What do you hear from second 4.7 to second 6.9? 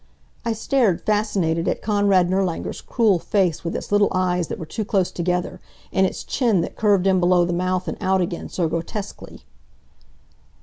close together and its chin that